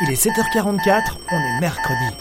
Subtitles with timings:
[0.00, 1.02] Il est 7h44,
[1.32, 2.16] on est mercredi.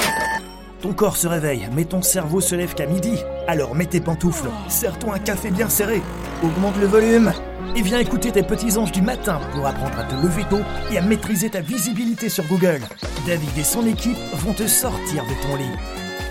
[0.81, 3.19] Ton corps se réveille, mais ton cerveau se lève qu'à midi.
[3.47, 6.01] Alors mets tes pantoufles, serre-toi un café bien serré,
[6.41, 7.31] augmente le volume
[7.75, 10.61] et viens écouter tes petits anges du matin pour apprendre à te lever tôt
[10.91, 12.81] et à maîtriser ta visibilité sur Google.
[13.27, 15.77] David et son équipe vont te sortir de ton lit.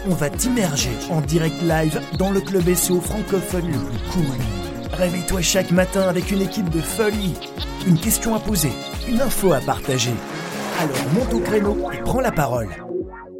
[0.09, 4.37] On va t'immerger en direct live dans le club SEO francophone le plus cool.
[4.95, 7.35] Réveille-toi chaque matin avec une équipe de folie.
[7.87, 8.73] Une question à poser,
[9.09, 10.15] une info à partager.
[10.79, 12.69] Alors monte au créneau et prends la parole.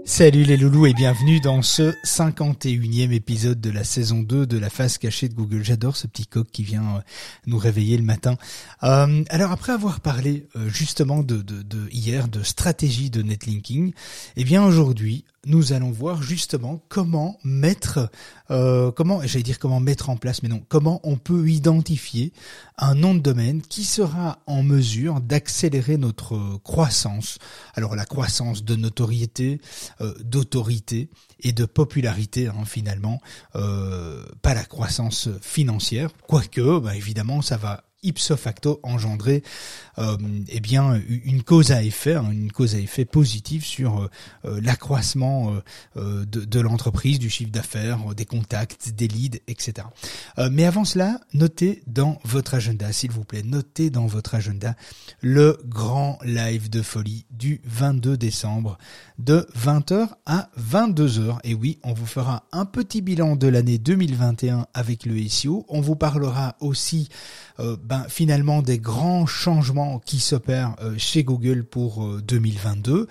[0.07, 4.71] Salut les loulous et bienvenue dans ce 51e épisode de la saison 2 de la
[4.71, 5.63] face cachée de Google.
[5.63, 7.01] J'adore ce petit coq qui vient euh,
[7.47, 8.37] nous réveiller le matin.
[8.85, 13.93] Euh, alors après avoir parlé euh, justement de, de, hier de stratégie de netlinking,
[14.37, 18.11] eh bien aujourd'hui nous allons voir justement comment mettre,
[18.51, 22.33] euh, comment, j'allais dire comment mettre en place, mais non, comment on peut identifier
[22.77, 27.39] un nom de domaine qui sera en mesure d'accélérer notre croissance.
[27.75, 29.61] Alors la croissance de notoriété,
[30.01, 31.09] euh, d'autorité
[31.41, 33.21] et de popularité hein, finalement,
[33.55, 39.43] euh, pas la croissance financière, quoique, bah, évidemment, ça va ipso facto engendrer
[39.99, 40.17] euh,
[40.49, 40.61] eh
[41.25, 44.11] une cause à effet, hein, une cause à effet positive sur euh,
[44.45, 45.55] euh, l'accroissement
[45.97, 49.87] de, l'entreprise, du chiffre d'affaires, des contacts, des leads, etc.
[50.51, 54.75] mais avant cela, notez dans votre agenda, s'il vous plaît, notez dans votre agenda
[55.21, 58.79] le grand live de folie du 22 décembre
[59.19, 61.39] de 20h à 22h.
[61.45, 65.65] Et oui, on vous fera un petit bilan de l'année 2021 avec le SEO.
[65.69, 67.09] On vous parlera aussi
[67.59, 73.07] euh, ben, finalement des grands changements qui s'opèrent euh, chez Google pour 2022 euh,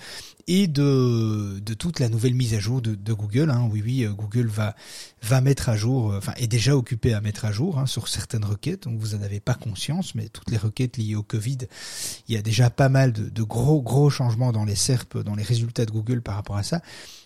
[0.48, 3.50] et de, toute la nouvelle mise à jour de, Google.
[3.50, 3.68] Hein.
[3.72, 4.76] Oui, oui, Google va
[5.26, 8.46] va mettre à jour, enfin est déjà occupé à mettre à jour hein, sur certaines
[8.46, 8.84] requêtes.
[8.84, 11.58] Donc vous en avez pas conscience, mais toutes les requêtes liées au Covid,
[12.28, 15.44] il y a déjà pas mal de, gros gros changements dans les SERP, dans les
[15.44, 16.82] résultats de Google par rapport à ça.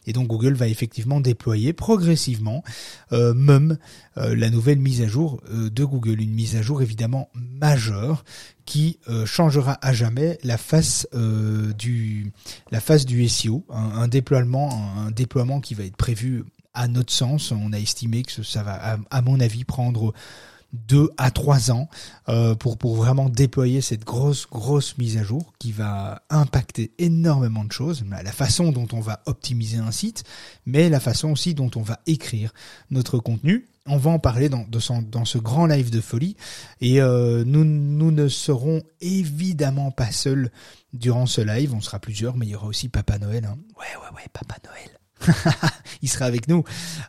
[0.08, 2.64] Et donc Google va effectivement déployer progressivement
[3.12, 3.78] euh, même
[4.18, 8.24] euh, la nouvelle mise à jour euh, de Google, une mise à jour évidemment majeure
[8.70, 11.08] qui euh, changera à jamais la face
[12.80, 16.44] face du SEO, un, déploiement qui va être prévu
[16.76, 17.52] à notre sens.
[17.52, 20.14] On a estimé que ça va à mon avis prendre
[20.72, 21.90] deux à trois ans
[22.28, 27.64] euh, pour, pour vraiment déployer cette grosse, grosse mise à jour qui va impacter énormément
[27.64, 30.24] de choses, la façon dont on va optimiser un site,
[30.68, 32.54] mais la façon aussi dont on va écrire
[32.92, 33.68] notre contenu.
[33.90, 34.66] On va en parler dans,
[35.26, 36.36] ce grand live de folie
[36.80, 40.52] et euh, nous, nous ne serons évidemment pas seuls
[40.94, 43.46] durant ce live, on sera plusieurs, mais il y aura aussi Papa Noël.
[43.46, 43.58] Hein.
[43.78, 44.99] Ouais, ouais, ouais, Papa Noël.
[46.02, 46.64] il sera avec nous,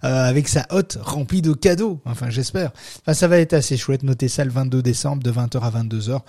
[0.05, 2.01] euh, avec sa hotte remplie de cadeaux.
[2.05, 2.73] Enfin, j'espère.
[3.01, 4.03] Enfin, ça va être assez chouette.
[4.03, 6.21] Notez ça le 22 décembre de 20h à 22h.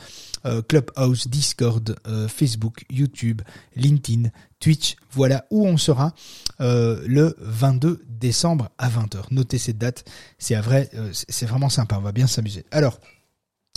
[0.46, 3.42] Euh, Clubhouse, Discord, euh, Facebook, YouTube,
[3.76, 4.96] LinkedIn, Twitch.
[5.12, 6.14] Voilà où on sera
[6.60, 9.24] le 22 décembre à 20h.
[9.32, 10.06] Notez cette date.
[10.38, 11.98] C'est vrai, c'est vraiment sympa.
[11.98, 12.66] On va bien s'amuser.
[12.72, 13.00] Alors.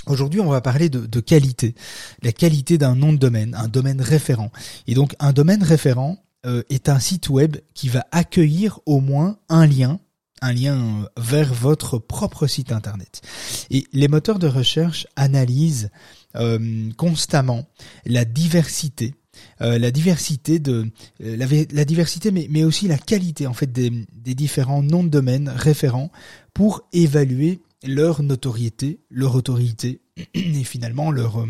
[0.07, 1.75] Aujourd'hui, on va parler de, de, qualité,
[2.23, 4.53] la qualité d'un nom de domaine, un domaine référent.
[4.87, 9.39] Et donc, un domaine référent, euh, est un site web qui va accueillir au moins
[9.49, 9.99] un lien
[10.45, 13.23] un lien euh, vers votre propre site internet.
[13.71, 15.91] Et les moteurs de recherche analysent
[16.37, 17.67] euh, constamment
[18.05, 19.15] la diversité,
[19.59, 20.87] la diversité de
[21.19, 23.91] la, diversité, mais, mais aussi la qualité en fait des,
[24.35, 26.13] différents noms de domaine référents
[26.53, 30.01] pour évaluer leur notoriété, leur autorité
[30.35, 31.45] et finalement leur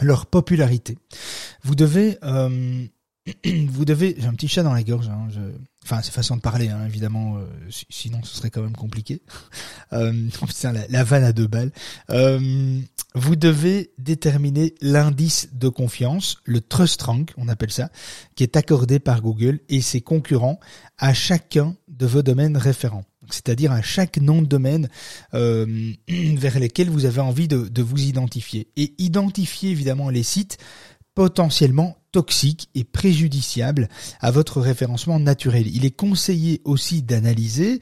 [0.00, 0.96] leur popularité.
[1.64, 2.18] Vous devez
[3.68, 5.40] vous devez, j'ai un petit chat dans la gorge, hein, je...
[5.84, 7.44] enfin c'est façon de parler hein, évidemment, euh,
[7.88, 9.22] sinon ce serait quand même compliqué.
[9.92, 10.12] Euh,
[10.62, 11.72] la, la, vanne à deux balles.
[12.10, 12.80] Euh,
[13.16, 17.90] vous devez déterminer l'indice de confiance, le trust rank, on appelle ça,
[18.36, 20.60] qui est accordé par Google et ses concurrents
[20.96, 24.88] à chacun de vos domaines référents c'est-à-dire à chaque nom de domaine
[25.34, 28.68] euh, vers lesquels vous avez envie de, vous identifier.
[28.76, 30.58] Et identifier évidemment les sites
[31.20, 33.90] potentiellement toxique et préjudiciable
[34.20, 35.66] à votre référencement naturel.
[35.66, 37.80] Il est conseillé aussi d'analyser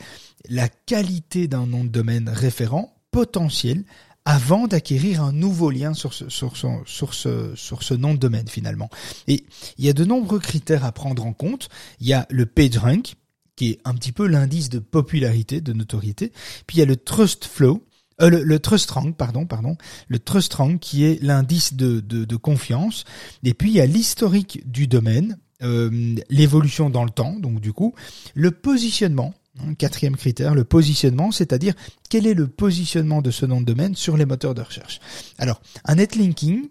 [0.48, 3.84] la qualité d'un nom de domaine référent potentiel
[4.24, 8.90] avant d'acquérir un nouveau lien sur ce, nom de domaine finalement.
[9.28, 9.44] Et
[9.78, 11.68] il y a de nombreux critères à prendre en compte.
[12.00, 13.14] Il y a le PageRank,
[13.54, 16.32] qui est un petit peu l'indice de popularité, de notoriété.
[16.66, 17.86] Puis il y a le Trust Flow,
[18.20, 19.76] euh, le, trust rank, pardon, pardon,
[20.08, 23.04] le trust rank qui est l'indice de, de, confiance.
[23.44, 27.72] Et puis il y a l'historique du domaine, euh, l'évolution dans le temps, donc du
[27.72, 27.94] coup,
[28.34, 29.34] le positionnement.
[29.76, 31.74] Quatrième critère, le positionnement, c'est-à-dire
[32.08, 35.00] quel est le positionnement de ce nom de domaine sur les moteurs de recherche.
[35.36, 36.68] Alors, un netlinking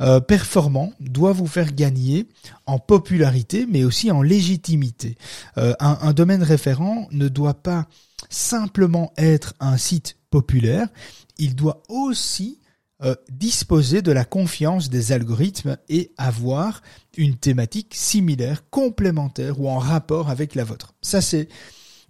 [0.00, 2.26] euh, performant doit vous faire gagner
[2.64, 5.16] en popularité, mais aussi en légitimité.
[5.58, 7.86] Euh, un, un domaine référent ne doit pas
[8.30, 10.88] simplement être un site populaire,
[11.38, 12.60] il doit aussi
[13.02, 16.82] euh, disposer de la confiance des algorithmes et avoir
[17.16, 20.94] une thématique similaire, complémentaire ou en rapport avec la vôtre.
[21.00, 21.48] Ça c'est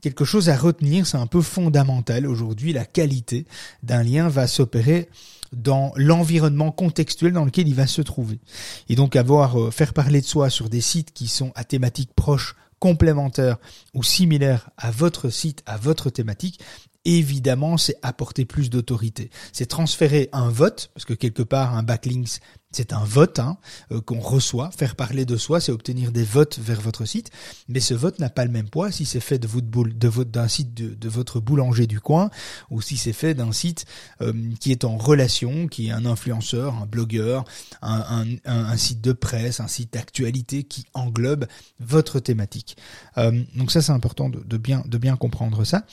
[0.00, 2.26] quelque chose à retenir, c'est un peu fondamental.
[2.26, 3.46] Aujourd'hui, la qualité
[3.82, 5.08] d'un lien va s'opérer
[5.52, 8.40] dans l'environnement contextuel dans lequel il va se trouver.
[8.88, 12.11] Et donc avoir euh, faire parler de soi sur des sites qui sont à thématique
[12.14, 13.58] proche complémentaire
[13.94, 16.61] ou similaire à votre site, à votre thématique,
[17.05, 19.31] évidemment, c'est apporter plus d'autorité.
[19.52, 22.41] C'est transférer un vote, parce que quelque part, un backlinks,
[22.72, 23.58] c'est un vote hein,
[23.90, 24.70] euh, qu'on reçoit.
[24.70, 27.31] Faire parler de soi, c'est obtenir des votes vers votre site.
[27.69, 30.75] Mais ce vote n'a pas le même poids si c'est fait de votre d'un site
[30.75, 32.31] de, votre boulanger du coin,
[32.70, 33.87] ou si c'est fait d'un site
[34.20, 37.44] euh, qui est en relation, qui est un influenceur, un blogueur,
[37.82, 41.46] un, un, site de presse, un site d'actualité qui englobe
[41.81, 42.76] votre thématique.
[43.19, 45.84] Euh, donc ça, c'est important de, de, bien de bien comprendre ça.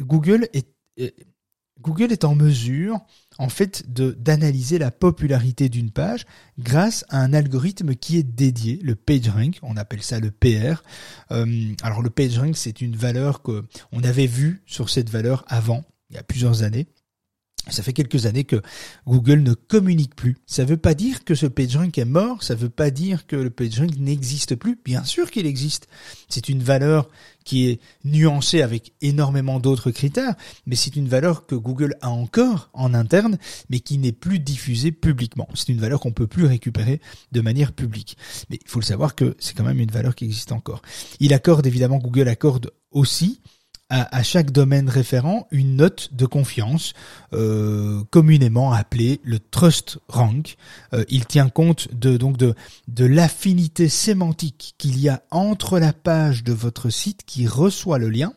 [0.00, 0.66] Google est
[1.80, 3.00] Google est en mesure,
[3.38, 6.24] en fait, de d'analyser la popularité d'une page
[6.58, 9.58] grâce à un algorithme qui est dédié, le PageRank.
[9.62, 10.82] On appelle ça le PR.
[11.32, 15.84] Euh, alors le PageRank, c'est une valeur que on avait vue sur cette valeur avant,
[16.10, 16.86] il y a plusieurs années.
[17.68, 18.60] Ça fait quelques années que
[19.06, 20.36] Google ne communique plus.
[20.46, 23.26] Ça ne veut pas dire que ce PageRank est mort, ça ne veut pas dire
[23.26, 24.78] que le PageRank n'existe plus.
[24.84, 25.88] Bien sûr qu'il existe.
[26.28, 27.08] C'est une valeur
[27.44, 30.34] qui est nuancée avec énormément d'autres critères,
[30.66, 33.38] mais c'est une valeur que Google a encore en interne,
[33.68, 35.48] mais qui n'est plus diffusée publiquement.
[35.54, 37.00] C'est une valeur qu'on peut plus récupérer
[37.32, 38.16] de manière publique.
[38.50, 40.82] Mais il faut le savoir que c'est quand même une valeur qui existe encore.
[41.20, 43.40] Il accorde évidemment, Google accorde aussi
[43.90, 46.94] à, chaque domaine référent une note de confiance,
[47.32, 50.56] euh, communément appelée le trust rank.
[50.94, 52.54] Euh, il tient compte de donc de
[52.88, 58.08] de l'affinité sémantique qu'il y a entre la page de votre site qui reçoit le
[58.08, 58.32] lien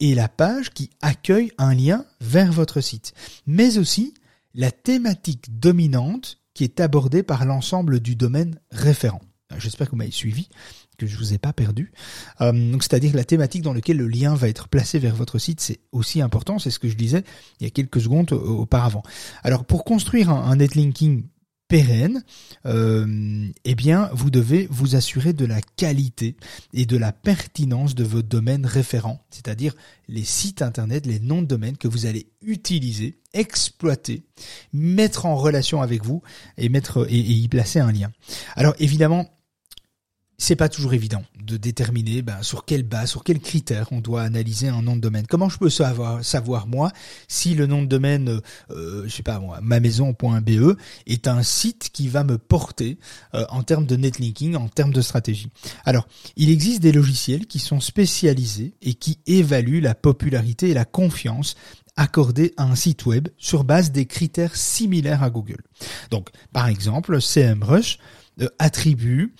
[0.00, 3.14] et la page qui accueille un lien vers votre site,
[3.46, 4.14] mais aussi
[4.54, 9.22] la thématique dominante qui est abordée par l'ensemble du domaine référent.
[9.58, 10.48] J'espère que vous m'avez suivi
[10.96, 11.92] que je vous ai pas perdu.
[12.40, 15.60] Euh, donc c'est-à-dire la thématique dans laquelle le lien va être placé vers votre site,
[15.60, 16.58] c'est aussi important.
[16.58, 17.24] C'est ce que je disais
[17.60, 19.02] il y a quelques secondes auparavant.
[19.42, 21.24] Alors pour construire un, netlinking
[21.68, 22.22] pérenne,
[22.66, 26.36] euh, eh bien, vous devez vous assurer de la qualité
[26.72, 29.74] et de la pertinence de votre domaine référent, c'est-à-dire
[30.08, 34.24] les sites internet, les noms de domaine que vous allez utiliser, exploiter,
[34.72, 36.22] mettre en relation avec vous
[36.58, 38.12] et mettre et y placer un lien.
[38.56, 39.28] Alors évidemment,
[40.38, 44.22] c'est pas toujours évident de déterminer ben, sur quelle base, sur quels critères on doit
[44.22, 45.26] analyser un nom de domaine.
[45.26, 46.90] Comment je peux savoir, savoir moi
[47.28, 48.40] si le nom de domaine,
[48.70, 50.76] euh, je sais pas moi, ma maison.be
[51.06, 52.98] est un site qui va me porter
[53.34, 55.50] euh, en termes de netlinking, en termes de stratégie?
[55.84, 60.84] Alors, il existe des logiciels qui sont spécialisés et qui évaluent la popularité et la
[60.84, 61.54] confiance
[61.96, 65.62] accordée à un site web sur base des critères similaires à Google.
[66.10, 67.98] Donc, par exemple, CMrush
[68.40, 69.32] euh, attribue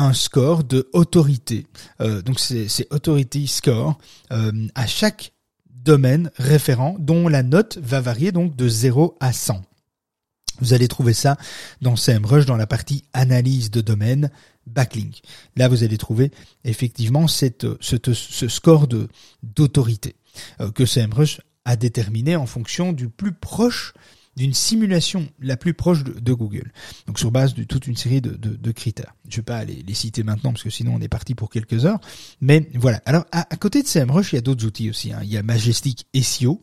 [0.00, 1.66] un score de autorité.
[2.00, 3.98] Euh, donc c'est authority score
[4.32, 5.32] euh, à chaque
[5.68, 9.62] domaine référent dont la note va varier donc de 0 à 100.
[10.60, 11.36] Vous allez trouver ça
[11.80, 14.30] dans SEMrush dans la partie analyse de domaine
[14.66, 15.22] backlink.
[15.56, 16.32] Là, vous allez trouver
[16.64, 19.08] effectivement cette, ce score de
[19.42, 20.16] d'autorité
[20.60, 23.94] euh, que SEMrush a déterminé en fonction du plus proche
[24.36, 26.72] d'une simulation la plus proche de, Google.
[27.06, 29.14] Donc sur base de toute une série de, critères.
[29.28, 31.84] Je vais pas les, les, citer maintenant parce que sinon on est parti pour quelques
[31.84, 31.98] heures.
[32.40, 33.02] Mais voilà.
[33.04, 35.12] Alors à, côté de CMrush, il y a d'autres outils aussi.
[35.12, 35.20] Hein.
[35.22, 36.62] Il y a Majestic SEO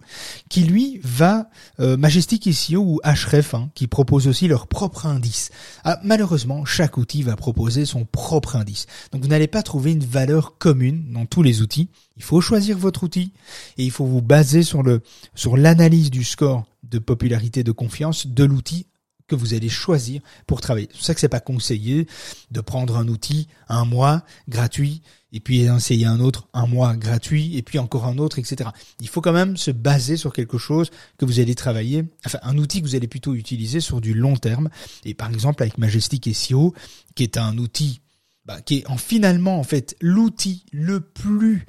[0.50, 5.50] qui lui va euh, Majestic SEO ou Href hein, qui propose aussi leur propre indice.
[5.84, 8.88] Ah, malheureusement, chaque outil va proposer son propre indice.
[9.12, 11.90] Donc vous n'allez pas trouver une valeur commune dans tous les outils.
[12.16, 13.34] Il faut choisir votre outil
[13.78, 15.02] et il faut vous baser sur le
[15.36, 18.88] sur l'analyse du score de popularité, de confiance de l'outil
[19.28, 20.88] que vous allez choisir pour travailler.
[20.92, 22.08] C'est pour ça que c'est pas conseillé
[22.52, 25.02] de prendre un outil un mois gratuit
[25.34, 28.70] et puis essayer un autre un mois gratuit et puis encore un autre, etc.
[29.02, 32.58] Il faut quand même se baser sur quelque chose que vous allez travailler, enfin un
[32.58, 34.70] outil que vous allez plutôt utiliser sur du long terme.
[35.04, 36.74] Et par exemple avec Majestic SEO,
[37.16, 38.00] qui est un outil
[38.46, 41.66] bah, qui est en finalement en fait l'outil le plus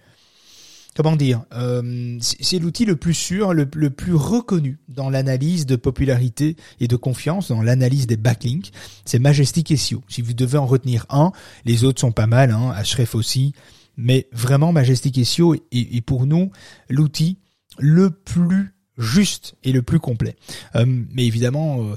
[0.96, 6.56] comment dire, euh, c'est l'outil le plus sûr, le, plus reconnu dans l'analyse de popularité
[6.80, 8.72] et de confiance, dans l'analyse des backlinks.
[9.04, 10.02] C'est Majestic SEO.
[10.08, 11.32] Si vous devez en retenir un,
[11.64, 12.74] les autres sont pas mal, hein,
[13.14, 13.52] aussi,
[13.96, 16.50] mais vraiment Majestic SEO est, pour nous
[16.88, 17.38] l'outil
[17.78, 20.34] le plus juste et le plus complet.
[20.74, 21.96] Euh, mais évidemment, euh,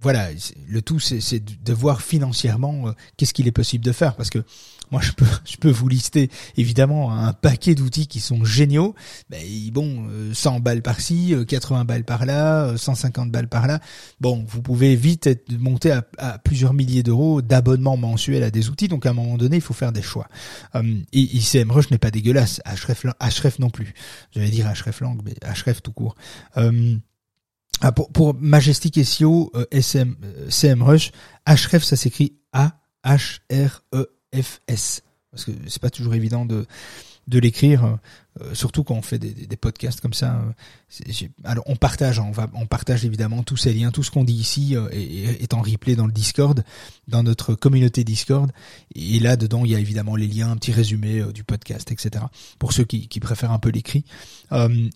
[0.00, 0.28] voilà,
[0.68, 4.44] le tout c'est de voir financièrement euh, qu'est-ce qu'il est possible de faire parce que
[4.90, 8.94] moi je peux je peux vous lister évidemment un paquet d'outils qui sont géniaux,
[9.30, 13.80] mais bon 100 balles par-ci, 80 balles par-là, 150 balles par-là.
[14.20, 18.88] Bon, vous pouvez vite être monter à, plusieurs milliers d'euros d'abonnement mensuel à des outils,
[18.88, 20.28] donc à un moment donné, il faut faire des choix.
[20.74, 23.94] et ICMrush n'est pas dégueulasse, Href, non plus.
[24.32, 26.14] J'allais dire Hreflang mais Href tout court.
[27.80, 30.48] Ah, pour, Majestic SEO, euh, SM, euh,
[31.44, 32.82] Href, ça s'écrit A-H-R-E-F-S.
[35.30, 36.66] Parce que c'est pas toujours évident de,
[37.28, 37.98] de l'écrire.
[38.42, 40.40] Euh, surtout quand on fait des, des, podcasts comme ça.
[41.00, 44.10] Euh, alors on partage, hein, on va, on partage évidemment tous ces liens, tout ce
[44.10, 46.62] qu'on dit ici euh, est, en replay dans le Discord,
[47.08, 48.50] dans notre communauté Discord.
[48.94, 52.24] Et là dedans, il y a évidemment les liens, un petit résumé du podcast, etc.
[52.58, 54.04] Pour ceux qui, qui préfèrent un peu l'écrit,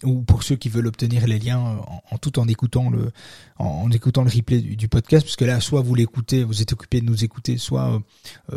[0.05, 1.81] ou pour ceux qui veulent obtenir les liens
[2.11, 3.11] en, tout en écoutant le,
[3.59, 7.07] en, écoutant le replay du, podcast, puisque là, soit vous l'écoutez, vous êtes occupé de
[7.07, 8.01] nous écouter, soit,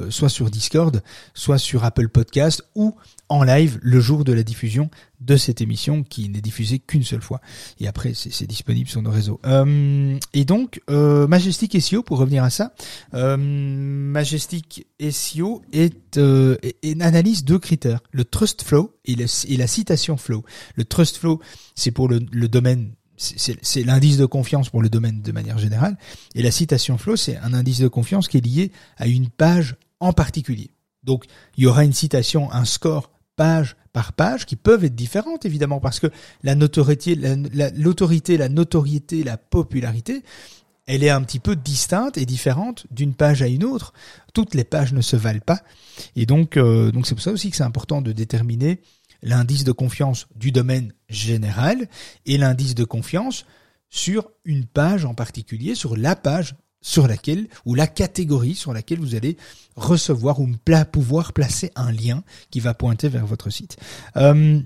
[0.09, 1.01] soit sur Discord,
[1.33, 2.95] soit sur Apple Podcast, ou
[3.29, 4.74] en live le jour de la diffusion
[5.19, 7.41] de cette émission qui n'est diffusée qu'une seule fois.
[7.79, 9.39] Et après, c'est disponible sur nos réseaux.
[9.45, 12.73] Euh, et donc, euh, Majestic SEO, pour revenir à ça,
[13.13, 16.57] euh, Majestic SEO est, euh,
[16.99, 18.01] analyse de critères.
[18.11, 20.43] Le trust flow et, la citation flow.
[20.75, 21.41] Le trust flow,
[21.75, 25.97] c'est pour le domaine c'est l'indice de confiance pour le domaine de manière générale.
[26.33, 29.77] Et la citation flow, c'est un indice de confiance qui est lié à une page
[29.99, 30.71] en particulier.
[31.03, 31.25] Donc,
[31.57, 35.79] il y aura une citation, un score page par page qui peuvent être différentes évidemment
[35.79, 36.07] parce que
[36.43, 37.15] la notoriété,
[37.75, 40.23] l'autorité, la, notoriété, la popularité,
[40.87, 43.93] elle est un petit peu distincte et différente d'une page à une autre.
[44.33, 45.61] Toutes les pages ne se valent pas
[46.15, 48.81] et donc euh, donc c'est pour ça aussi que c'est important de déterminer
[49.23, 51.87] l'indice de confiance du domaine général
[52.25, 53.45] et l'indice de confiance
[53.89, 58.99] sur une page en particulier, sur la page sur laquelle, ou la catégorie sur laquelle
[58.99, 59.37] vous allez
[59.75, 60.47] recevoir ou
[60.91, 63.77] pouvoir placer un lien qui va pointer vers votre site.
[64.17, 64.61] Euh,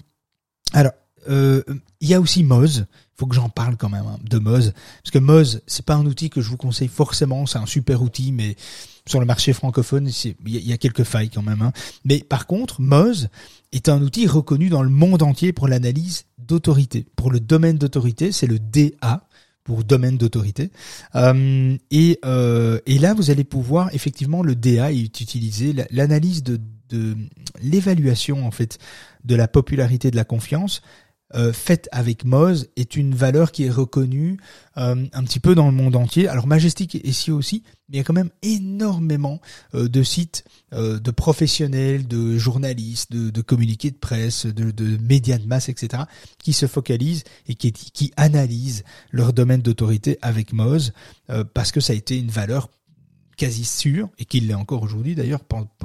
[0.73, 0.91] alors,
[1.29, 1.63] euh,
[2.01, 2.87] il y a aussi Moz.
[3.15, 6.05] Faut que j'en parle quand même hein, de Moz, parce que Moz, c'est pas un
[6.05, 7.45] outil que je vous conseille forcément.
[7.45, 8.57] C'est un super outil, mais
[9.05, 10.09] sur le marché francophone,
[10.45, 11.61] il y, a quelques failles quand même.
[11.61, 11.71] Hein.
[12.03, 13.29] Mais par contre, Moz
[13.71, 17.05] est un outil reconnu dans le monde entier pour l'analyse d'autorité.
[17.15, 19.28] Pour le domaine d'autorité, c'est le DA
[19.63, 20.71] pour domaine d'autorité.
[21.15, 26.59] Euh, et, euh, et là, vous allez pouvoir effectivement le DA est utilisé l'analyse de,
[26.89, 27.15] de
[27.61, 28.79] l'évaluation en fait
[29.25, 30.81] de la popularité de la confiance
[31.35, 34.39] euh, faite avec Moz est une valeur qui est reconnue
[34.77, 36.27] euh, un petit peu dans le monde entier.
[36.27, 39.39] Alors Majestic est ici aussi, mais il y a quand même énormément
[39.75, 45.39] euh, de sites de professionnels, de journalistes, de, de communiqués de presse, de, de, médias
[45.39, 46.03] de masse, etc.,
[46.37, 50.93] qui se focalisent et qui, qui analysent leur domaine d'autorité avec Moz,
[51.55, 52.69] parce que ça a été une valeur
[53.39, 55.39] quasi sûr, et qu'il l'est encore aujourd'hui d'ailleurs,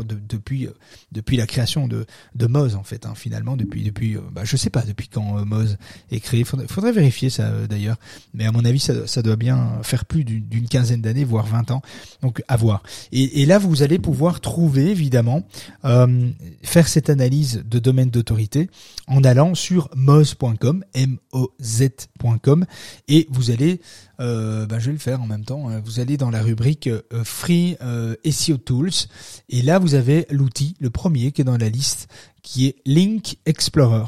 [0.04, 0.74] depuis, euh,
[1.12, 4.56] depuis la création de, de Moz en fait, hein, finalement, depuis, depuis euh, bah, je
[4.56, 5.78] sais pas depuis quand euh, Moz
[6.10, 7.96] est créé, faudrait, faudrait vérifier ça d'ailleurs,
[8.34, 11.70] mais à mon avis ça, ça doit bien faire plus d'une quinzaine d'années, voire 20
[11.70, 11.80] ans,
[12.22, 12.82] donc à voir.
[13.12, 15.44] Et, et là vous allez pouvoir trouver évidemment,
[15.84, 18.68] faire cette analyse de domaine d'autorité
[19.06, 22.66] en allant sur moz.com, M-O-Z.com,
[23.06, 23.80] et vous allez
[24.20, 25.68] euh, ben je vais le faire en même temps.
[25.68, 25.80] Hein.
[25.84, 29.08] Vous allez dans la rubrique euh, Free euh, SEO Tools
[29.48, 32.08] et là vous avez l'outil, le premier qui est dans la liste,
[32.42, 34.06] qui est Link Explorer.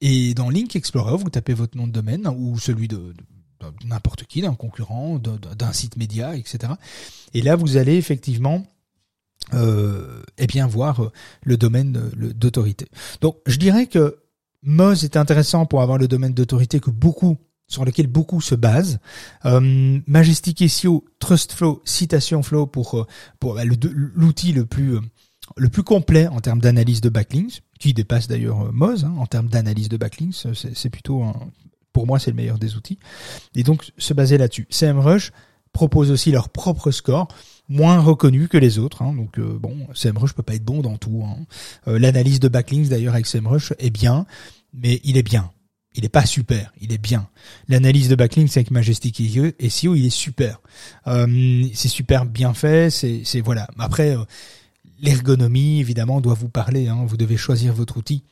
[0.00, 3.14] Et dans Link Explorer, vous tapez votre nom de domaine hein, ou celui de,
[3.84, 6.72] n'importe qui, d'un concurrent, d'un site média, etc.
[7.34, 8.64] Et là vous allez effectivement
[9.54, 11.10] euh, eh bien voir
[11.42, 12.86] le domaine d'autorité.
[13.20, 14.18] Donc je dirais que
[14.62, 17.38] Moz est intéressant pour avoir le domaine d'autorité que beaucoup
[17.68, 18.98] sur lequel beaucoup se basent.
[19.44, 23.06] Euh, Majestic SEO, Trust Flow, Citation Flow pour euh,
[23.38, 25.00] pour bah, l'outil le plus euh,
[25.56, 29.26] le plus complet en termes d'analyse de backlinks, qui dépasse d'ailleurs euh, Moz hein, en
[29.26, 30.46] termes d'analyse de backlinks.
[30.54, 31.24] C'est plutôt
[31.92, 32.98] pour moi c'est le meilleur des outils.
[33.54, 34.66] Et donc se baser là-dessus.
[34.70, 35.32] CMrush
[35.72, 37.28] propose aussi leur propre score
[37.68, 39.02] moins reconnu que les autres.
[39.02, 41.22] Hein, donc bon, CMrush peut pas être bon dans tout.
[41.22, 41.44] Hein.
[41.86, 44.24] L'analyse de backlinks d'ailleurs avec CMrush est bien,
[44.72, 45.50] mais il est bien
[45.98, 47.28] il est pas super, il est bien.
[47.66, 50.60] L'analyse de backlinks avec Majestic SEO, il est super.
[51.08, 53.66] Euh, c'est super bien fait, c'est, c'est voilà.
[53.80, 54.22] Après, euh,
[55.00, 56.86] l'ergonomie, évidemment, doit vous parler.
[56.86, 57.04] Hein.
[57.04, 58.22] Vous devez choisir votre outil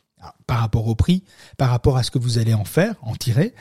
[0.46, 1.24] par rapport au prix,
[1.56, 3.52] par rapport à ce que vous allez en faire, en tirer,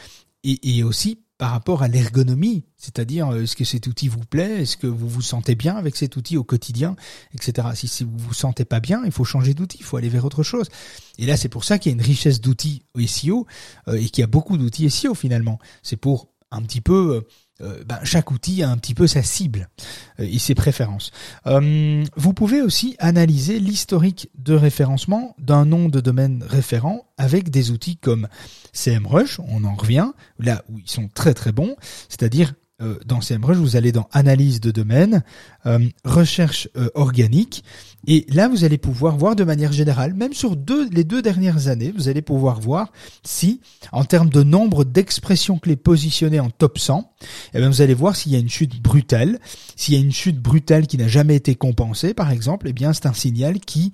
[0.44, 4.62] et, et aussi par rapport à l'ergonomie, c'est-à-dire euh, est-ce que cet outil vous plaît,
[4.62, 6.96] est-ce que vous vous sentez bien avec cet outil au quotidien,
[7.34, 7.70] etc.
[7.76, 10.24] Si, si vous vous sentez pas bien, il faut changer d'outil, il faut aller vers
[10.24, 10.70] autre chose.
[11.18, 13.46] Et là, c'est pour ça qu'il y a une richesse d'outils SEO
[13.88, 15.60] euh, et qu'il y a beaucoup d'outils SEO finalement.
[15.84, 17.22] C'est pour un petit peu euh,
[17.62, 19.70] euh, ben, chaque outil a un petit peu sa cible
[20.20, 21.12] euh, et ses préférences.
[21.48, 27.72] Euh, vous pouvez aussi analyser l'historique de référencement d'un nom de domaine référent avec des
[27.72, 28.28] outils comme
[28.74, 31.78] CMrush, on en revient, là où ils sont très très bons,
[32.10, 35.24] c'est-à-dire euh, dans CMrush, vous allez dans analyse de domaine,
[35.66, 37.64] euh, recherche euh, organique,
[38.06, 41.70] et là vous allez pouvoir voir de manière générale, même sur deux, les deux dernières
[41.70, 42.92] années, vous allez pouvoir voir
[43.24, 47.10] si, en termes de nombre d'expressions clés positionnées en top 100,
[47.54, 49.40] eh bien, vous allez voir s'il y a une chute brutale.
[49.78, 52.92] S'il y a une chute brutale qui n'a jamais été compensée, par exemple, eh bien
[52.92, 53.94] c'est un signal qui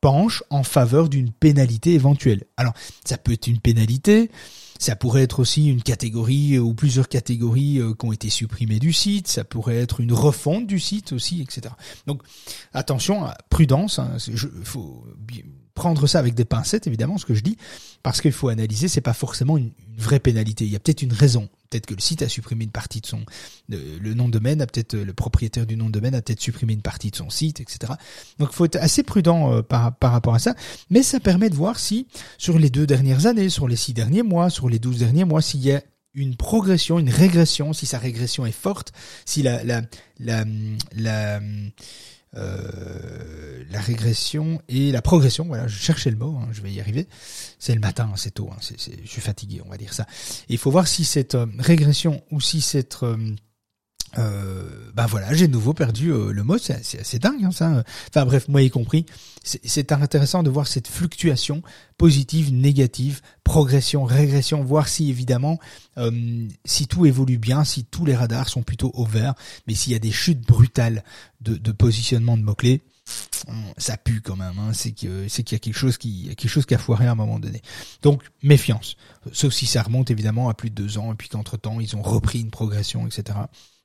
[0.00, 2.44] penche en faveur d'une pénalité éventuelle.
[2.56, 2.72] Alors,
[3.04, 4.30] ça peut être une pénalité,
[4.80, 8.78] ça pourrait être aussi une catégorie euh, ou plusieurs catégories euh, qui ont été supprimées
[8.78, 9.28] du site.
[9.28, 11.74] Ça pourrait être une refonte du site aussi, etc.
[12.06, 12.22] Donc
[12.72, 13.98] attention, prudence.
[13.98, 15.04] Hein, il faut
[15.80, 17.56] prendre ça avec des pincettes, évidemment, ce que je dis,
[18.02, 18.86] parce qu'il faut analyser.
[18.86, 20.64] C'est pas forcément une, vraie pénalité.
[20.64, 21.48] Il y a peut-être une raison.
[21.68, 23.20] Peut-être que le site a supprimé une partie de son,
[23.68, 26.72] le nom de domaine a peut-être le propriétaire du nom de domaine a peut-être supprimé
[26.72, 27.92] une partie de son site, etc.
[28.38, 30.54] Donc, il faut être assez prudent euh, par, par rapport à ça.
[30.90, 32.06] Mais ça permet de voir si,
[32.38, 35.42] sur les deux dernières années, sur les six derniers mois, sur les douze derniers mois,
[35.42, 35.82] s'il y a
[36.14, 38.92] une progression, une régression, si sa régression est forte,
[39.24, 39.60] si la,
[42.36, 45.44] euh, la régression et la progression.
[45.46, 47.08] Voilà, je cherchais le mot, hein, je vais y arriver.
[47.58, 50.06] C'est le matin, c'est tôt, hein, je suis fatigué, on va dire ça.
[50.48, 52.98] il faut voir si cette euh, régression ou si cette
[54.18, 57.84] euh, ben voilà, j'ai de nouveau perdu euh, le mot, c'est assez dingue hein, ça.
[58.08, 59.06] Enfin bref, moi y compris,
[59.44, 61.62] c'est intéressant de voir cette fluctuation
[61.96, 65.58] positive, négative, progression, régression, voir si évidemment,
[65.98, 69.34] euh, si tout évolue bien, si tous les radars sont plutôt au vert,
[69.66, 71.04] mais s'il y a des chutes brutales
[71.40, 72.82] de, de positionnement de mots-clés,
[73.76, 74.58] ça pue quand même.
[74.58, 74.72] Hein.
[74.72, 77.12] C'est que c'est qu'il y a quelque chose qui quelque chose qui a foiré à
[77.12, 77.62] un moment donné.
[78.02, 78.96] Donc méfiance.
[79.32, 81.96] Sauf si ça remonte évidemment à plus de deux ans et puis qu'entre temps ils
[81.96, 83.38] ont repris une progression, etc.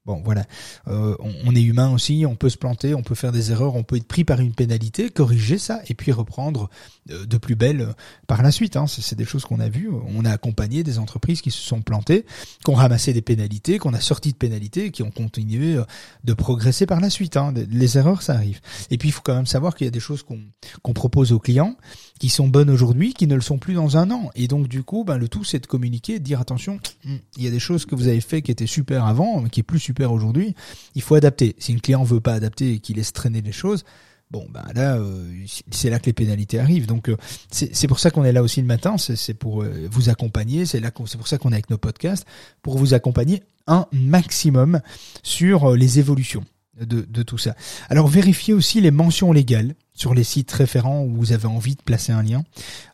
[0.06, 0.46] Bon, voilà.
[0.88, 3.82] Euh, on, est humain aussi, on peut se planter, on peut faire des erreurs, on
[3.82, 6.70] peut être pris par une pénalité, corriger ça et puis reprendre
[7.10, 7.94] euh, de plus belle euh,
[8.28, 8.76] par la suite.
[8.76, 8.86] Hein.
[8.86, 9.90] C'est des choses qu'on a vues.
[10.16, 12.24] On a accompagné des entreprises qui se sont plantées,
[12.64, 15.76] qui ont ramassé des pénalités, qu'on a sorti de pénalités, qui ont continué
[16.24, 17.36] de progresser par la suite.
[17.36, 17.52] Hein.
[17.72, 18.60] Les erreurs, ça arrive.
[18.92, 21.40] Et puis, il faut quand même savoir qu'il y a des choses qu'on propose aux
[21.40, 21.76] clients
[22.20, 24.30] qui sont bonnes aujourd'hui, qui ne le sont plus dans un an.
[24.36, 27.48] Et donc, du coup, ben, le tout, c'est de communiquer, de dire attention, il y
[27.48, 29.80] a des choses que vous avez fait qui étaient super avant, mais qui est plus
[29.80, 30.56] super aujourd'hui,
[30.96, 31.56] il faut adapter.
[31.60, 33.86] Si un client veut pas adapter et qu'il laisse traîner les choses,
[34.32, 35.24] bon ben là euh,
[35.72, 36.88] c'est là que les pénalités arrivent.
[36.88, 37.18] Donc euh,
[37.52, 40.80] c'est pour ça qu'on est là aussi le matin, c'est pour euh, vous accompagner, c'est
[40.80, 42.26] là c'est pour ça qu'on est avec nos podcasts
[42.62, 44.82] pour vous accompagner un maximum
[45.24, 46.44] sur les évolutions
[46.80, 47.56] de, tout ça.
[47.90, 51.82] Alors vérifiez aussi les mentions légales sur les sites référents où vous avez envie de
[51.82, 52.44] placer un lien.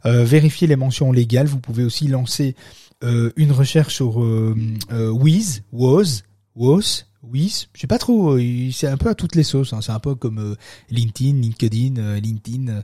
[0.06, 1.48] vérifiez les mentions légales.
[1.48, 2.56] Vous pouvez aussi lancer
[3.02, 6.24] une recherche sur Wiz, Woz,
[6.56, 9.82] WOS, WIS, je sais pas trop, euh, c'est un peu à toutes les sauces, hein.
[9.82, 10.56] c'est un peu comme euh,
[10.90, 12.82] LinkedIn, LinkedIn, euh, LinkedIn,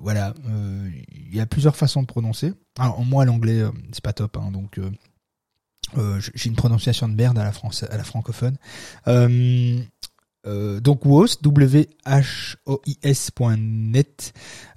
[0.00, 0.34] voilà,
[1.12, 2.52] il y a plusieurs façons de prononcer.
[2.78, 4.78] Alors moi l'anglais c'est pas top, hein, donc
[6.34, 8.56] j'ai une prononciation de merde à la France, à la francophone.
[10.46, 11.92] Euh, donc W-H-O-I-S.net,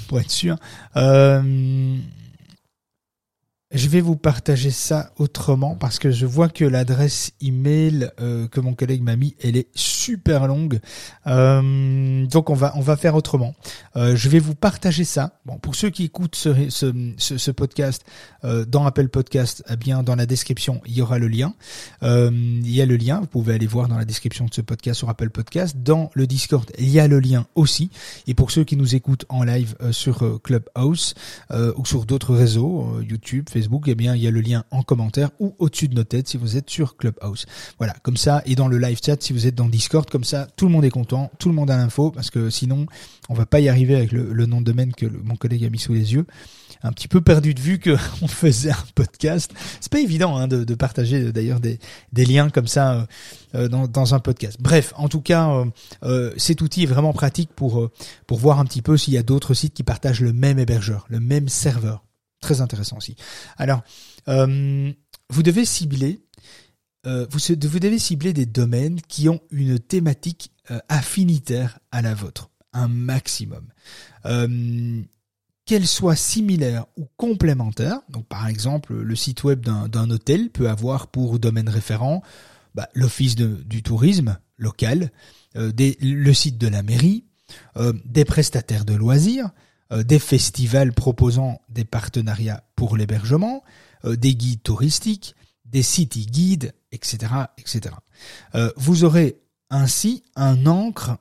[0.07, 0.57] pour, être sûr.
[0.95, 1.97] Euh,
[3.75, 8.61] je vais vous partager ça autrement parce que je vois que l'adresse email euh, que
[8.61, 10.79] mon collègue m'a mis, elle est super longue.
[11.27, 13.53] Euh, donc on va on va faire autrement.
[13.97, 15.39] Euh, je vais vous partager ça.
[15.45, 18.05] Bon, pour ceux qui écoutent ce, ce, ce, podcast
[18.67, 21.53] dans Apple Podcast, eh bien dans la description il y aura le lien.
[22.01, 23.19] il y a le lien.
[23.19, 25.75] Vous pouvez aller voir dans la description de ce podcast sur Apple Podcast.
[25.77, 27.89] Dans le Discord, il y a le lien aussi.
[28.27, 31.15] Et pour ceux qui nous écoutent en live sur Clubhouse
[31.51, 35.29] ou sur d'autres réseaux, YouTube, Facebook eh bien, il y a le lien en commentaire
[35.39, 37.45] ou au-dessus de nos têtes si vous êtes sur Clubhouse.
[37.77, 40.47] Voilà, comme ça, et dans le live chat si vous êtes dans Discord, comme ça,
[40.55, 42.85] tout le monde est content, tout le monde a l'info, parce que sinon,
[43.29, 45.79] on va pas y arriver avec le, nom de domaine que mon collègue a mis
[45.79, 46.25] sous les yeux.
[46.83, 49.51] Un petit peu perdu de vue qu'on faisait un podcast.
[49.79, 51.79] C'est pas évident hein, de, partager d'ailleurs des,
[52.13, 53.05] liens comme ça euh,
[53.55, 54.57] euh, dans, un podcast.
[54.59, 55.63] Bref, en tout cas,
[56.03, 57.89] euh, cet outil est vraiment pratique pour
[58.27, 61.05] pour voir un petit peu s'il y a d'autres sites qui partagent le même hébergeur,
[61.09, 62.03] le même serveur.
[62.41, 63.15] Très intéressant aussi.
[63.57, 63.83] Alors,
[64.27, 64.91] euh,
[65.29, 66.21] vous devez cibler,
[67.05, 72.49] euh, vous, devez cibler des domaines qui ont une thématique euh, affinitaire à la vôtre,
[72.73, 73.67] un maximum.
[75.65, 81.07] qu'elle soit similaire ou complémentaire, donc par exemple le site web d'un hôtel peut avoir
[81.07, 82.21] pour domaine référent
[82.75, 85.11] bah, l'office du tourisme local,
[85.55, 87.25] le site de la mairie,
[88.05, 89.49] des prestataires de loisirs,
[89.91, 93.63] des festivals proposant des partenariats pour l'hébergement,
[94.05, 97.95] euh, des guides touristiques, des city guides, etc., etc.
[98.53, 101.17] Euh, vous aurez ainsi un encre,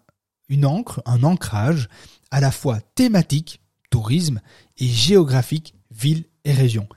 [0.48, 1.88] une encre, un ancrage
[2.30, 4.40] à la fois thématique, tourisme,
[4.78, 6.88] et géographique, ville et région.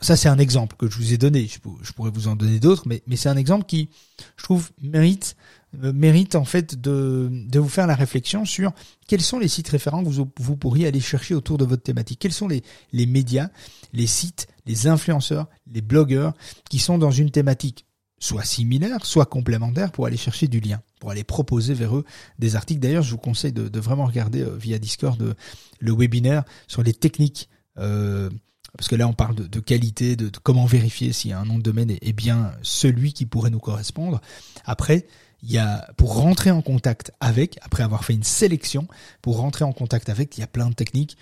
[0.00, 1.46] ça c'est un exemple que je vous ai donné.
[1.46, 3.90] Je, pourrais vous en donner d'autres, mais, c'est un exemple qui,
[4.36, 8.72] je trouve, mérite euh, mérite en fait de, de vous faire la réflexion sur
[9.06, 12.18] quels sont les sites référents que vous, vous pourriez aller chercher autour de votre thématique.
[12.18, 13.50] Quels sont les, les médias,
[13.92, 16.34] les sites, les influenceurs, les blogueurs
[16.70, 17.84] qui sont dans une thématique
[18.20, 22.04] soit similaire, soit complémentaire pour aller chercher du lien, pour aller proposer vers eux
[22.38, 22.80] des articles.
[22.80, 25.34] D'ailleurs, je vous conseille de, de vraiment regarder euh, via Discord euh,
[25.78, 28.28] le webinaire sur les techniques euh,
[28.76, 31.62] parce que là on parle de, de qualité, de, comment vérifier si un nom de
[31.62, 34.20] domaine est, bien celui qui pourrait nous correspondre.
[34.64, 35.06] Après,
[35.42, 38.88] il y a pour rentrer en contact avec, après avoir fait une sélection,
[39.22, 41.16] pour rentrer en contact avec, il y a plein de techniques.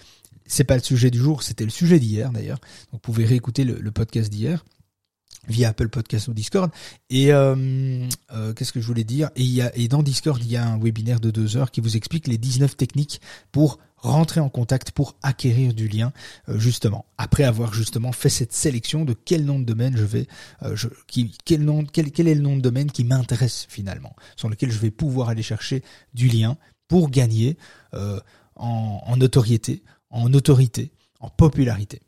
[0.46, 2.60] C'est pas le sujet du jour, c'était le sujet d'hier d'ailleurs.
[2.92, 4.64] Vous pouvez réécouter le, podcast d'hier
[5.48, 6.70] via Apple Podcast ou Discord.
[7.10, 9.30] Et euh, euh, qu'est-ce que je voulais dire?
[9.36, 11.80] Et y a et dans Discord, il y a un webinaire de deux heures qui
[11.80, 13.20] vous explique les 19 techniques
[13.52, 16.12] pour rentrer en contact pour acquérir du lien
[16.48, 17.06] euh, justement.
[17.18, 20.26] Après avoir justement fait cette sélection de quel nom de domaine je vais
[20.62, 24.14] euh, je, qui, quel nom quel, quel est le nom de domaine qui m'intéresse finalement
[24.36, 25.82] sur lequel je vais pouvoir aller chercher
[26.14, 26.56] du lien
[26.88, 27.56] pour gagner
[27.94, 28.20] euh,
[28.54, 32.00] en, en, notoriété en autorité en popularité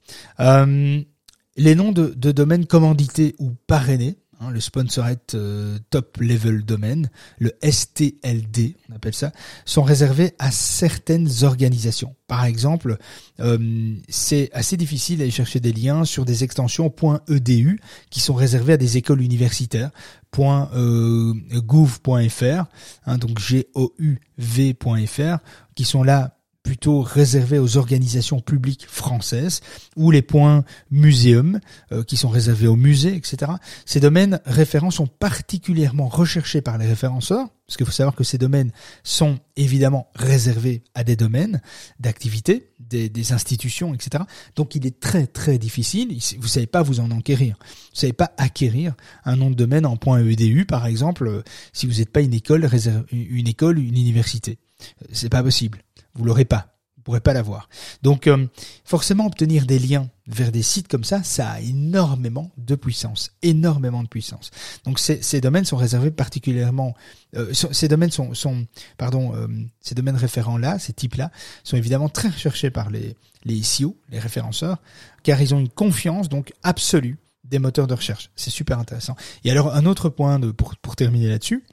[1.59, 7.03] les noms de, de domaines commandités ou parrainés Hein, le sponsorette euh, top level domain,
[7.41, 9.33] le STLD, on appelle ça,
[9.65, 12.15] sont réservés à certaines organisations.
[12.29, 12.99] Par exemple,
[13.41, 16.95] euh, c'est assez difficile d'aller chercher des liens sur des extensions
[17.29, 19.91] .edu qui sont réservées à des écoles universitaires.
[20.37, 22.65] .gouv.fr,
[23.07, 25.39] hein, donc G-O-U-V.fr,
[25.75, 26.38] qui sont là
[26.69, 29.63] plutôt réservés aux organisations publiques françaises
[29.97, 31.61] ou les points muséum
[31.93, 33.53] euh, qui sont réservés aux musées, etc.
[33.87, 38.37] Ces domaines référents sont particulièrement recherchés par les référenceurs parce qu'il faut savoir que ces
[38.37, 38.71] domaines
[39.03, 41.63] sont évidemment réservés à des domaines
[42.01, 44.25] d'activité, des, des, institutions, etc.
[44.57, 48.33] Donc il est très très difficile, vous savez pas vous en enquérir, vous savez pas
[48.37, 52.21] acquérir un nom de domaine en point .edu par exemple euh, si vous n'êtes pas
[52.21, 52.69] une école,
[53.11, 54.59] une école, une université.
[55.03, 55.83] Euh, c'est pas possible
[56.19, 56.75] vous l'aurez pas.
[56.97, 57.69] Vous pourrez pas l'avoir.
[58.03, 58.47] Donc euh,
[58.85, 64.03] forcément obtenir des liens vers des sites comme ça, ça a énormément de puissance, énormément
[64.03, 64.51] de puissance.
[64.85, 66.95] Donc ces, domaines sont réservés particulièrement,
[67.37, 68.67] euh, ces domaines sont,
[68.99, 69.47] pardon, euh,
[69.81, 71.31] ces domaines référents là, ces types là,
[71.65, 74.79] sont évidemment très recherchés par les les SEO, les référenceurs,
[75.23, 78.31] car ils ont une confiance donc absolue des moteurs de recherche.
[78.35, 79.17] C'est super intéressant.
[79.45, 81.65] Et alors un autre point pour pour terminer là-dessus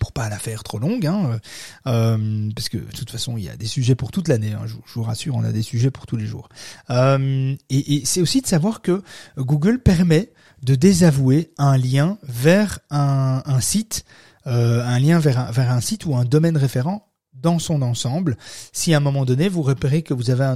[0.00, 1.38] pour pas la faire trop longue, hein,
[1.86, 4.52] euh, parce que de toute façon il y a des sujets pour toute l'année.
[4.52, 6.48] Hein, je, vous rassure, on a des sujets pour tous les jours.
[6.90, 9.02] Euh, et, c'est aussi de savoir que
[9.36, 10.30] Google permet
[10.62, 14.04] de désavouer un lien vers un, site,
[14.46, 17.07] euh, un lien vers un, vers un site ou un domaine référent
[17.42, 18.36] dans son ensemble.
[18.72, 20.54] Si à un moment donné vous repérez que vous avez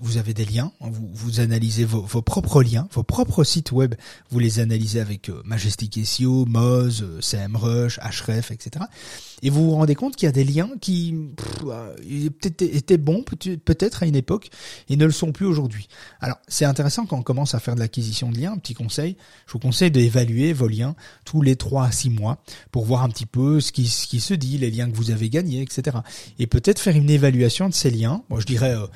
[0.00, 3.94] vous, avez des liens, vous, vous analysez vos, vos, propres liens, vos propres sites web,
[4.30, 8.84] vous les analysez avec euh, Majestic SEO, Moz, euh, CMrush, Href, etc.
[9.42, 11.14] Et vous vous rendez compte qu'il y a des liens qui
[11.66, 11.94] euh,
[12.60, 14.48] étaient bons peut-être à une époque
[14.88, 15.88] et ne le sont plus aujourd'hui.
[16.20, 18.52] Alors c'est intéressant quand on commence à faire de l'acquisition de liens.
[18.52, 20.94] Un petit conseil, je vous conseille d'évaluer vos liens
[21.24, 22.38] tous les 3 à 6 mois
[22.72, 25.10] pour voir un petit peu ce qui, ce qui se dit, les liens que vous
[25.10, 25.98] avez gagnés, etc
[26.38, 28.22] et peut-être faire une évaluation de ces liens.
[28.28, 28.86] Moi, je dirais euh,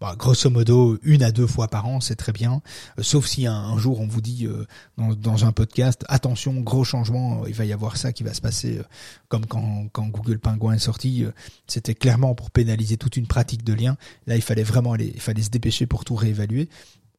[0.00, 2.62] bah, grosso modo une à deux fois par an, c'est très bien.
[2.98, 7.46] Euh, sauf si un, jour on vous dit euh, dans, un podcast, attention, gros changement,
[7.46, 8.80] il va y avoir ça qui va se passer,
[9.28, 11.24] comme quand, quand Google Penguin est sorti,
[11.66, 13.96] c'était clairement pour pénaliser toute une pratique de lien.
[14.26, 16.68] Là, il fallait vraiment aller, il fallait se dépêcher pour tout réévaluer.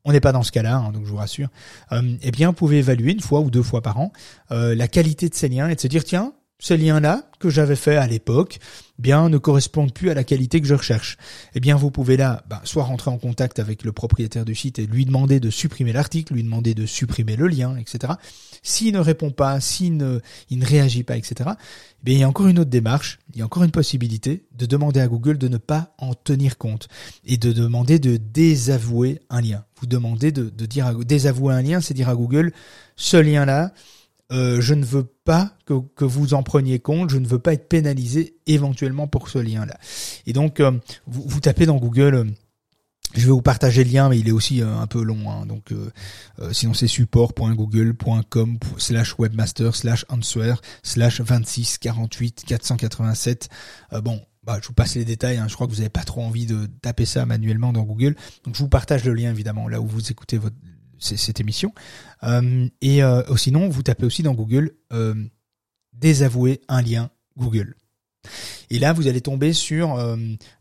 [0.04, 1.50] On n'est pas dans ce cas-là, hein, donc je vous rassure.
[1.92, 4.12] eh bien, vous pouvez évaluer une fois ou deux fois par an
[4.50, 7.98] la qualité de ces liens et de se dire tiens, ces liens-là que j'avais fait
[7.98, 8.60] à l'époque,
[9.00, 11.18] bien ne correspondent plus à la qualité que je recherche.
[11.56, 14.78] Eh bien, vous pouvez là, bah, soit rentrer en contact avec le propriétaire du site
[14.78, 18.14] et lui demander de supprimer l'article, lui demander de supprimer le lien, etc.
[18.62, 20.20] S'il ne répond pas, s'il ne,
[20.52, 21.34] il ne réagit pas, etc.
[21.50, 24.46] Eh bien, il y a encore une autre démarche, il y a encore une possibilité
[24.56, 26.90] de demander à Google de ne pas en tenir compte
[27.26, 29.66] et de demander de désavouer un lien.
[29.80, 32.54] Vous demandez de, de dire à, désavouer un lien, c'est dire à Google,
[32.98, 33.74] ce lien-là,
[34.32, 37.68] euh, je ne veux pas que, vous en preniez compte, je ne veux pas être
[37.68, 39.78] pénalisé éventuellement pour ce lien-là.
[40.26, 40.72] Et donc, euh,
[41.08, 42.26] vous, vous, tapez dans Google, euh,
[43.14, 45.30] je vais vous partager le lien, mais il est aussi un peu long.
[45.30, 45.74] Hein, donc,
[46.54, 53.50] sinon c'est support.google.com slash webmaster slash answer slash 26 48 487.
[54.02, 55.40] bon, bah, je vous passe les détails.
[55.40, 58.16] Hein, je crois que vous n'avez pas trop envie de taper ça manuellement dans Google.
[58.46, 60.56] Donc, je vous partage le lien évidemment là où vous écoutez votre,
[61.02, 61.74] cette émission.
[62.24, 65.16] Euh, et euh, sinon, vous tapez aussi dans Google euh,
[65.94, 67.76] désavouer un lien Google.
[68.70, 69.98] Et là, vous allez tomber sur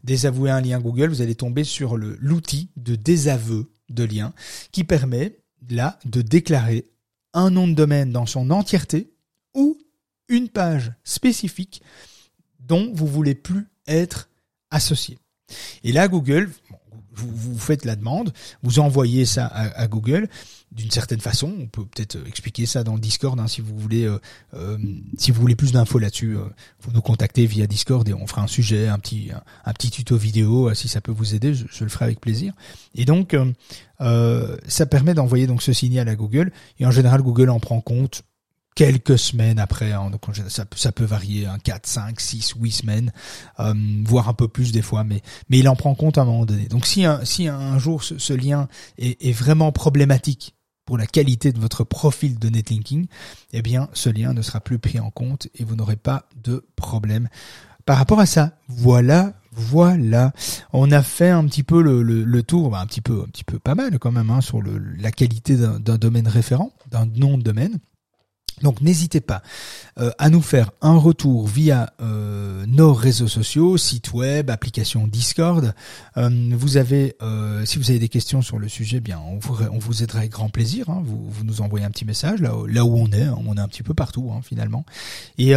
[0.03, 1.11] désavouer un lien Google.
[1.11, 4.33] Vous allez tomber sur l'outil de désaveu de lien
[4.73, 5.37] qui permet
[5.69, 6.87] là de déclarer
[7.35, 9.13] un nom de domaine dans son entièreté
[9.55, 9.79] ou
[10.29, 11.83] une page spécifique
[12.61, 14.31] dont vous voulez plus être
[14.71, 15.19] associé.
[15.85, 16.51] Et là, Google,
[17.15, 20.29] vous, vous faites la demande, vous envoyez ça à, Google
[20.73, 21.53] d'une certaine façon.
[21.59, 24.05] On peut peut-être expliquer ça dans le Discord hein, si vous voulez.
[24.05, 24.19] Euh,
[24.55, 24.79] euh,
[25.19, 26.45] si vous voulez plus d'infos là-dessus, euh,
[26.81, 29.31] vous nous contactez via Discord et on fera un sujet, un petit
[29.65, 31.55] un, petit tuto vidéo si ça peut vous aider.
[31.55, 32.53] Je, je le ferai avec plaisir.
[32.95, 33.37] Et donc
[33.99, 38.23] ça permet d'envoyer donc ce signal à Google et en général Google en prend compte
[38.75, 43.13] quelques semaines après, hein, donc ça, peut varier, hein, 4, 5, 6, 8 semaines,
[43.59, 46.25] euh, voire un peu plus des fois, mais, mais il en prend compte à un
[46.25, 46.67] moment donné.
[46.67, 50.55] Donc si un, si un jour ce, lien est, vraiment problématique
[50.85, 53.07] pour la qualité de votre profil de netlinking,
[53.53, 56.67] eh bien ce lien ne sera plus pris en compte et vous n'aurez pas de
[56.77, 57.29] problème.
[57.87, 60.33] Par rapport à ça, voilà voilà,
[60.73, 63.59] on a fait un petit peu le, tour, bah, un petit peu, un petit peu
[63.59, 67.79] pas mal quand même, hein, sur la qualité d'un domaine référent, d'un nom de domaine.
[68.63, 69.43] Donc n'hésitez pas
[69.99, 75.75] euh, à nous faire un retour via euh, nos réseaux sociaux, site web, application Discord.
[76.17, 77.17] Euh, vous avez,
[77.65, 80.89] si vous avez des questions sur le sujet, bien on vous, on grand plaisir.
[80.91, 81.03] Hein.
[81.05, 83.23] vous, vous, nous envoyez un petit message là, là où on est.
[83.23, 83.39] Hein.
[83.47, 84.85] on est un petit peu partout hein, finalement.
[85.39, 85.55] Et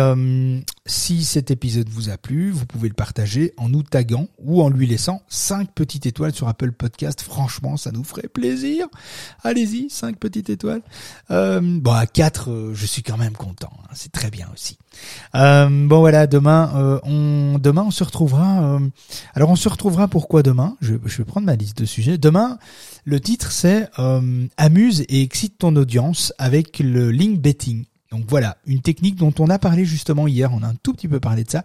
[0.86, 4.70] si cet épisode vous a plu, vous pouvez le partager en nous taguant ou en
[4.70, 7.22] lui laissant 5 petites étoiles sur Apple Podcast.
[7.22, 8.88] Franchement, ça nous ferait plaisir.
[9.44, 10.82] Allez-y, 5 petites étoiles.
[11.30, 13.72] bon à 4, je suis quand même content.
[13.84, 13.90] Hein.
[13.94, 14.78] C'est très bien aussi.
[15.36, 18.64] Euh, bon voilà, demain euh, on demain on se retrouvera.
[18.64, 18.80] Euh,
[19.34, 20.78] alors on se retrouvera pourquoi demain?
[20.80, 22.18] Je, je, vais prendre ma liste de sujets.
[22.18, 22.60] Demain,
[23.04, 23.90] le titre c'est
[24.58, 27.86] amuse et excite ton audience avec le link betting.
[28.12, 31.08] Donc voilà, une technique dont on a parlé justement hier, on a un tout petit
[31.08, 31.64] peu parlé de ça.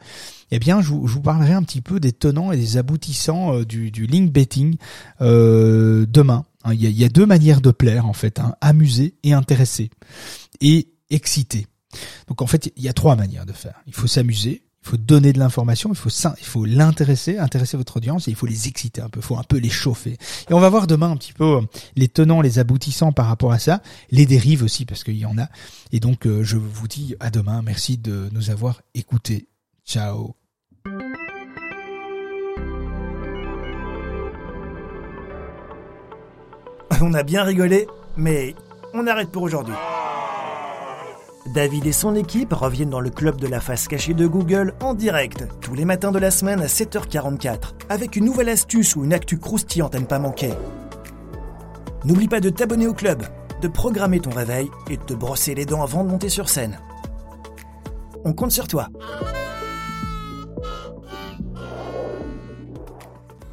[0.50, 3.60] Eh bien, je vous, je vous parlerai un petit peu des tenants et des aboutissants
[3.64, 4.76] du, du link betting
[5.20, 6.46] demain.
[6.64, 9.14] Hein, il y, a, il y, a, deux manières de plaire en fait, hein, amuser
[9.24, 9.90] et intéresser.
[10.62, 11.66] Et excité.
[12.26, 13.80] Donc en fait, il y a trois manières de faire.
[13.86, 17.96] Il faut s'amuser, il faut donner de l'information, il faut il faut l'intéresser, intéresser votre
[17.96, 20.18] audience et il faut les exciter un peu, il faut un peu les chauffer.
[20.48, 21.60] Et on va voir demain un petit peu euh,
[21.96, 25.38] les tenants, les aboutissants par rapport à ça, les dérives aussi parce qu'il y en
[25.38, 25.48] a.
[25.92, 29.48] Et donc euh, je vous dis à demain, merci de nous avoir écoutés.
[29.84, 30.34] Ciao.
[37.00, 38.54] On a bien rigolé, mais
[38.92, 39.74] on arrête pour aujourd'hui.
[41.54, 44.92] David et son équipe reviennent dans le club de la face cachée de Google en
[44.92, 49.14] direct, tous les matins de la semaine à 7h44, avec une nouvelle astuce ou une
[49.14, 50.52] actu croustillante à ne pas manquer.
[52.04, 53.22] N'oublie pas de t'abonner au club,
[53.62, 56.78] de programmer ton réveil et de te brosser les dents avant de monter sur scène.
[58.24, 58.88] On compte sur toi.